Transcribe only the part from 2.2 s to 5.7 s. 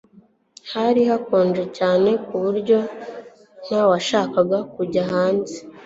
kuburyo ntawashakaga kujya hanze